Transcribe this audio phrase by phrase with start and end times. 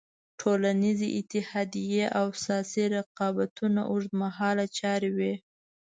[0.39, 5.33] ټولنیزې اتحادیې او سیاسي رقابتونه اوږد مهاله چارې وې.